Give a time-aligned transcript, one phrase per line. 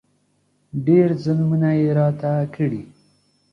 [0.85, 2.83] ډېر ظلمونه یې راته کړي.